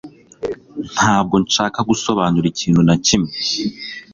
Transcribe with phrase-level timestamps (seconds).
[0.95, 3.31] Ntabwo nshaka gusobanura ikintu na kimwe